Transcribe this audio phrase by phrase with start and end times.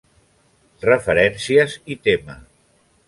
[0.85, 2.39] Referències i tema.